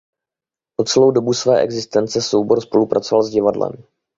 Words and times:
Po 0.75 0.83
celou 0.83 1.11
dobu 1.11 1.33
své 1.33 1.61
existence 1.61 2.21
soubor 2.21 2.61
spolupracoval 2.61 3.23
s 3.23 3.29
divadlem. 3.29 3.71